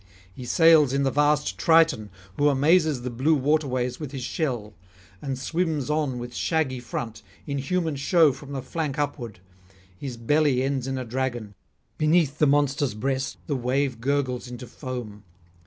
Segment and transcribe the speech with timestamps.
[0.33, 4.73] He sails in the vast Triton, who amazes the blue waterways with his shell,
[5.21, 9.41] and swims on with shaggy front, in human show from the flank upward;
[9.95, 11.53] his belly ends in a dragon;
[11.99, 15.23] beneath the monster's breast the wave gurgles into foam.